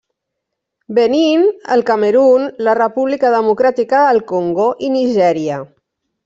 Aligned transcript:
Benín, 0.97 1.43
el 1.75 1.83
Camerun, 1.89 2.47
la 2.69 2.73
República 2.79 3.31
Democràtica 3.37 4.01
del 4.09 4.23
Congo 4.33 4.67
i 4.89 4.91
Nigèria. 4.97 5.63